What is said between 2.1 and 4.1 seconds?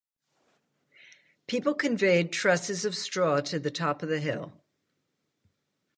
trusses of straw to the top of